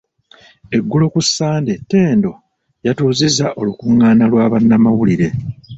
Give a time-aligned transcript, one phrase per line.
[0.77, 2.31] Eggulo ku Ssande, Tendo
[2.87, 5.27] yatuuzizza olukung’aana lwa bannamawulire